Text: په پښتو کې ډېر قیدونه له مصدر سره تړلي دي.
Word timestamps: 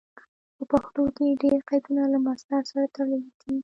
په 0.57 0.63
پښتو 0.71 1.03
کې 1.15 1.37
ډېر 1.43 1.59
قیدونه 1.69 2.03
له 2.13 2.17
مصدر 2.27 2.61
سره 2.71 2.85
تړلي 2.95 3.29
دي. 3.41 3.53